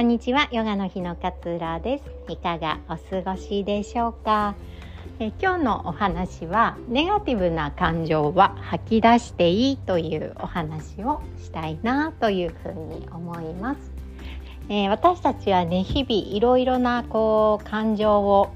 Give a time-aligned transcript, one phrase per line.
[0.00, 2.04] こんにちは、ヨガの日の勝浦です。
[2.32, 4.54] いかがお過ごしでしょうか？
[5.18, 13.92] え今日のお話はネガティブな感情は吐き出していいというお話をしたいなというふうに思います。
[14.70, 18.54] えー、私たちはね日々いろいろなこう感情を、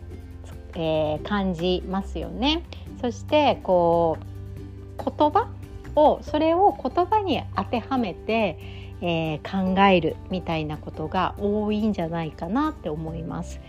[0.72, 2.62] えー、感じますよね。
[3.02, 5.50] そしてこう言葉
[5.94, 13.60] をそれを言葉に当てはめてえー、考えるみたいなことが多いんじゃないかなって思います。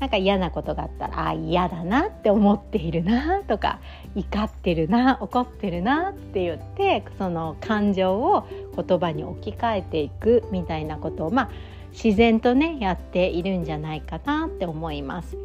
[0.00, 3.80] なんか嫌なことがあったらあ嫌だなって思っているなとか
[4.14, 11.50] 怒ってるな怒ってるなって言ってその感情を言葉に置き換えていくみたいなことをまあ
[11.92, 15.36] 自然とねやっているんじゃないかなって思います。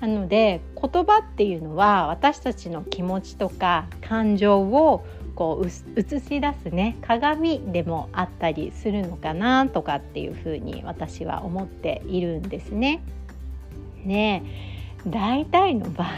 [0.00, 5.04] なので言葉っていうのは私たちの気持ちとか感情を
[5.34, 13.02] こう映し出すね鏡でもあったりするのかなとかっていうふうに私は思っているんですね。
[14.04, 14.42] ね
[15.06, 16.08] 大体の場合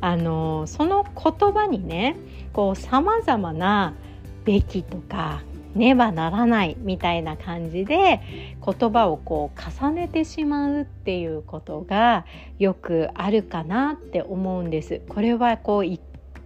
[0.00, 2.16] あのその言葉にね
[2.52, 3.94] こうさまざまな
[4.44, 5.42] 「べき」とか
[5.74, 8.20] 「ねばならない」みたいな感じで
[8.64, 12.24] 言葉をこう重ねてしまうっていうことが
[12.58, 15.00] よくあるかなって思うんです。
[15.08, 15.84] これはこう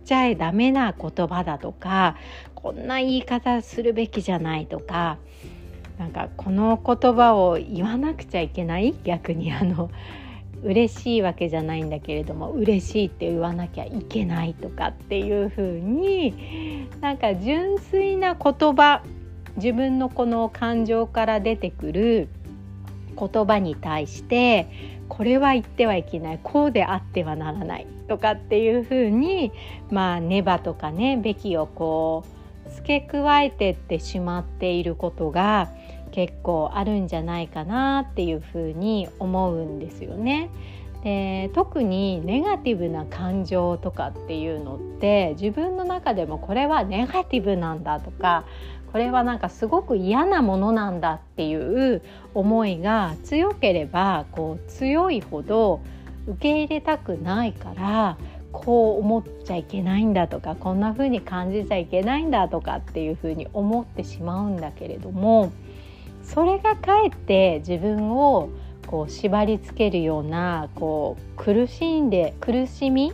[0.05, 2.17] ちゃえダメな言葉だとか
[2.55, 5.19] こんな言い方するべきじゃないとか
[5.99, 8.95] なんかこの言葉を言わなくちゃいけない？
[9.05, 9.91] 逆にあの
[10.63, 19.03] 嬉しいわけじゃないんだけれども嬉しいって言わなきゃいけないとかっていう風になんか純粋な言葉
[19.57, 22.29] 自分のこの感情から出てくる
[23.19, 24.69] 言葉に対して
[25.09, 29.53] これは言ってはいけないこうであってはならないとかっていうふうに
[29.91, 32.25] まあネバとかねべきをこ
[32.67, 35.71] う付け加えてってしまっていることが
[36.11, 40.51] 結構あるんじゃないかなっていうふうに思うんですよね。
[41.03, 48.47] で特にネガティブな感情とかっていうのって自分の中でもこれはネガティブなんだとか
[48.95, 52.01] これはなんかすごく嫌なものなんだっていう
[52.33, 55.81] 思いが強ければこう強いほど
[56.29, 58.17] 受け入れたくないから
[58.53, 65.51] こう思っちゃいけないんだとかこんな風に感じちゃいけないんだとかっていう風に思ってしまうんだけれども
[66.23, 68.49] それがかえって自分を
[68.87, 73.13] こう縛りつけるようなこう苦しんで苦しみ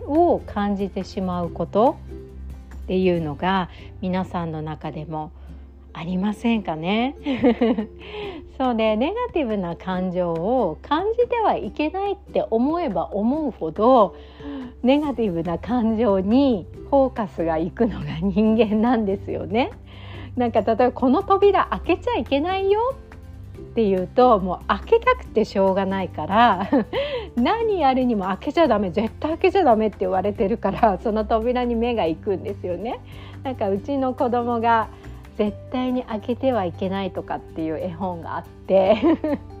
[0.00, 1.96] を感じてしまうこと
[2.86, 3.68] っていうのが
[4.00, 5.32] 皆さんの中でも
[5.92, 7.16] ありませんかね？
[8.56, 14.14] そうでネガティブな感情を感じてはいけないって思えば思うほど
[14.84, 19.72] ネガティブな感情にフォーカスがいくのが人間なんですよね。
[20.36, 22.94] なんか例えばこの扉開けちゃいけないよ
[23.76, 26.66] っていうともう開けたくてしょうがないから
[27.36, 33.00] 何やるにも開けちゃダメ絶対開けちゃダメって言われてるから その扉に目が行くんですよね。
[33.42, 34.88] なんかうちの子供が
[35.36, 38.96] 絶対に開けてはいけないとかっていう絵本があって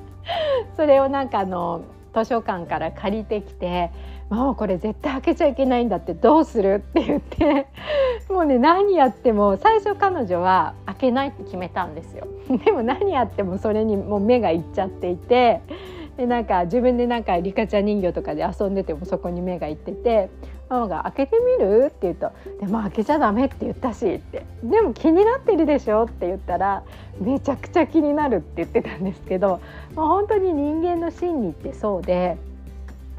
[0.76, 1.82] それをなんかあの
[2.14, 3.90] 図書館から借りてきて
[4.30, 7.66] 「もうこれ絶対開けちゃいけないんだってどうする?」って言って
[8.36, 12.26] もうね何やっても最初彼女は開けないって決めたんですよ。
[12.66, 15.62] でも何やってもそれにもう目がいっちゃっていて
[16.18, 20.28] でなんか自分でなんかリカちゃん人形とかで遊んでてもそこに目がいってて
[20.68, 22.30] ママが「開けてみる?」って言うと
[22.60, 26.82] 「でも開けちゃダメって言ったし」って「でも気になってるでしょ?」って言ったら
[27.18, 29.60] 「めちゃくちゃ気になる」って言ってたんですけど、
[29.94, 32.36] まあ、本当に人間の心理ってそうで。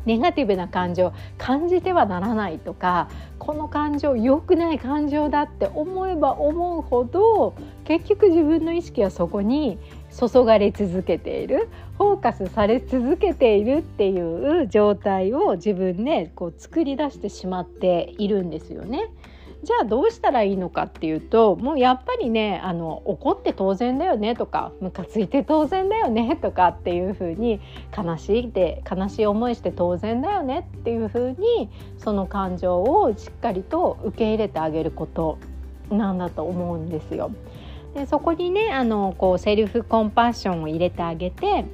[0.08, 7.54] ネガティブな感情感じてはならないとかこの感情良くない感情だって思えば思うほど
[7.84, 9.78] 結局自分の意識はそこに
[10.18, 19.10] 注がれ続けているフォーカスされ続けているっていう状態を自分でこう作り出してしまっているんですよね。
[19.64, 27.60] じゃあどうしたらいいのかっていうともうやっぱりねあの怒って当然だよねとかムカついて当然だよね とかっていう風に
[27.96, 35.38] 悲しいで悲しい思いして当然だよねっていう風にその感情をしっかりと受け入れてあげること
[35.90, 37.32] なんだと思うんですよ。
[37.94, 41.66] でそこにねあのこうセルフコンパッションを入れてあげて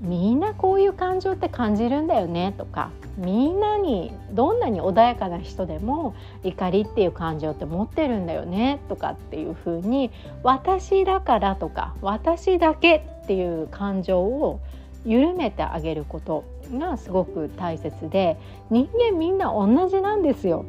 [0.00, 6.14] みんなこういう感情って感じるんだよねとかみんなにどんなに穏やかな人でも
[6.44, 10.10] 怒りっていう感情って持ってるんだよねとかっていう風に
[10.42, 14.60] 私だからとか私だけっていう感情を
[15.06, 18.36] 緩めてあげることがすごく大切で
[18.70, 20.64] 人間みんな同じなんですよ。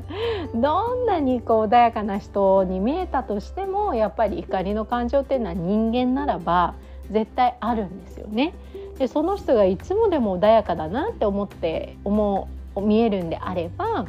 [0.54, 6.74] どんなにこう穏やかな人に見えたとしてもやっぱり怒りの感情っていうのは人間ならば
[7.10, 8.54] 絶対あるんですよね。
[8.98, 14.06] でその人がいつもでも穏やかだなって思って思う見えるんであれば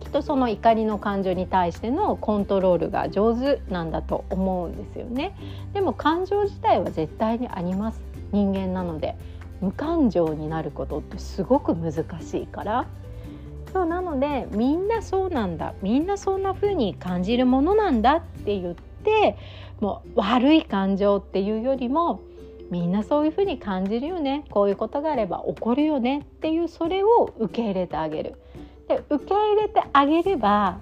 [0.00, 5.36] きっとその怒りの感情に対してのコントロールが上手なんだと思うんですよね。
[5.72, 8.00] でも感情自体は絶対にあります
[8.32, 9.16] 人間なので
[9.60, 12.86] 無感情になることってすごく難しいから
[13.72, 18.89] そうなのでみんなそうなんだみんなそんな風に感じるものなんだって言って
[19.80, 22.20] もう悪い感情っていうよりも
[22.70, 24.44] みんなそういう風に感じるよね。
[24.50, 26.20] こういうことがあれば起こるよね。
[26.20, 28.36] っていうそれを受け入れてあげる。
[28.86, 30.78] で受け入れてあげれば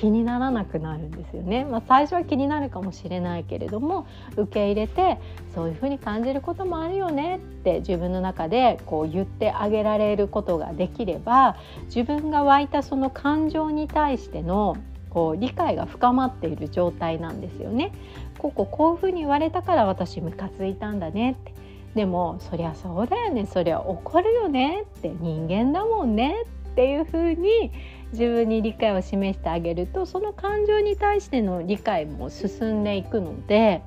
[0.00, 4.06] 気にならなくなるんですよね、まあ、最初は気になるかもしれないけれども
[4.36, 5.18] 受け入れて
[5.54, 7.36] そういうふうに感じることもあるよね。
[7.36, 14.76] って自分の中でこう言ってあげられることができれば自分が湧いたその感情に対しての
[15.10, 17.92] こう理解が深まっている状態なんですよね。
[18.38, 21.52] こここういうふうに言われたから私ムカついたんだねって
[21.94, 27.72] でもそりゃそうだよねそりゃ怒るよねって人間だもんねっていうふうに
[28.12, 33.82] 自分に理解を示してあげるとその感情に対しての理解も進んでいくので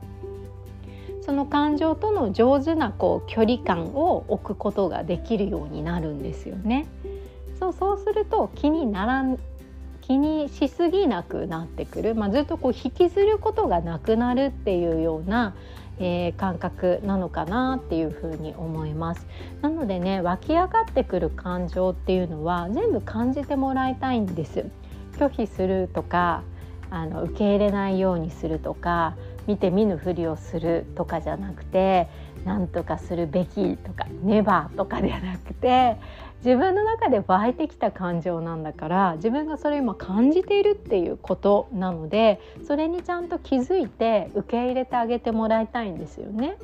[1.21, 6.85] その感情との上手なこう距離感を置くことができるようになるんですよね。
[7.59, 9.23] そうそうすると気になら
[10.05, 15.55] 気にしすぎなくなってくる、まあ、ずっとこう引きずることがなくなるっていうような
[16.00, 19.27] えー、感覚なのかなっていうふうに思います。
[19.61, 24.65] なのでね湧き上がってくる感情っていうのは全部感じてもらいたいんです。
[25.17, 26.44] 拒否するとか
[26.89, 29.15] あの受け入れないようにするとか
[29.47, 32.07] 見て見ぬふりをするとかじゃなくて
[32.45, 35.97] 何とかするべきとかネバーとかではなくて
[36.43, 46.57] 自分の中で湧いてきた感情なんだから自分がそれ今感じているっていうことなのでそれにちゃんと気づいて受け入れてあげてもらいたいんですよね。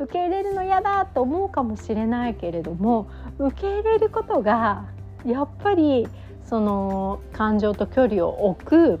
[0.00, 3.08] 受け入れるの嫌だと思うかもしれないけれども
[3.38, 4.84] 受け入れることが
[5.26, 6.06] やっぱり
[6.44, 9.00] その感情と距離を置く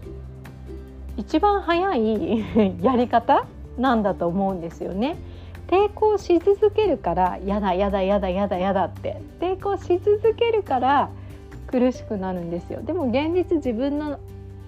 [1.18, 2.44] 一番早い
[2.80, 3.44] やり方
[3.76, 5.16] なんだと思うんですよね。
[5.66, 9.20] 抵抗し続けるからやだやだやだやだやだって。
[9.40, 11.10] 抵抗し続けるから
[11.66, 12.80] 苦しくなるんですよ。
[12.82, 14.18] でも現実自分の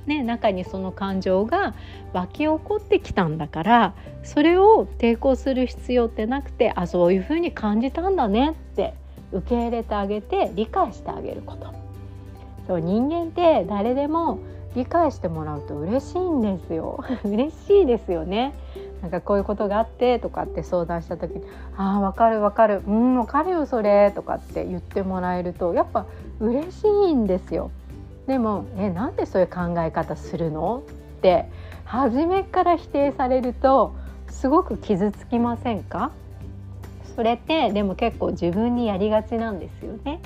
[0.06, 1.74] ね中にその感情が
[2.12, 3.94] 湧き起こってきたんだから
[4.24, 8.94] それを抵抗する必要ってなくてあそういうふうに感じたんだねって
[9.32, 11.68] 受け入れてあげて理解してあげること。
[12.66, 14.38] そう人間って誰でも
[14.74, 18.54] 理解してもらうと嬉しいんですよ 嬉しいですよね
[19.02, 21.42] なんかこういうことがあってとかって相談した時に
[21.76, 26.06] 「ああ分かる分かるうん分かるよそれ」とかって言ってもらえるとやっぱ
[26.38, 27.70] 嬉しいんですよ。
[28.26, 30.82] でも「えなんでそういう考え方するの?」
[31.18, 31.46] って
[31.84, 33.92] 初めから否定されると
[34.28, 36.10] すごく傷つきませんか？
[37.20, 40.22] それってでも結構自分にやりがちなんですよね。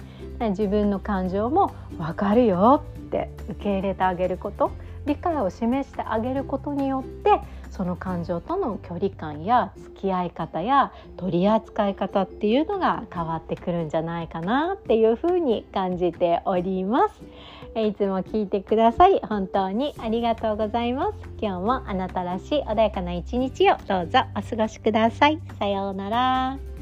[0.50, 4.70] 自分の感情も分かるよって受け入れてあげること
[5.04, 17.20] 理解を示してあげることによってその感情との距離感や付き合い方や取り扱い方っていうのが変わってくるんじゃないかなっていうふうに感じております。
[17.76, 21.18] いつも聞いてくださり本当にありがとうございます。
[21.40, 25.40] 今日もあなたらしい穏やかな一日をどうぞお過ごしください。
[25.58, 26.73] さようなら。